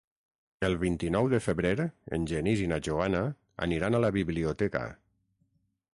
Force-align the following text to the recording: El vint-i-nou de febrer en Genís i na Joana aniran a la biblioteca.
El 0.69 0.77
vint-i-nou 0.83 1.27
de 1.33 1.39
febrer 1.47 1.73
en 2.19 2.25
Genís 2.33 2.65
i 2.65 2.71
na 2.73 2.81
Joana 2.89 3.23
aniran 3.67 3.99
a 3.99 4.03
la 4.07 4.13
biblioteca. 4.19 4.87